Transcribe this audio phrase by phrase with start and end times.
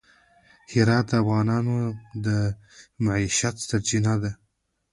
[0.73, 1.75] هرات د افغانانو
[2.25, 2.27] د
[3.05, 4.31] معیشت سرچینه ده.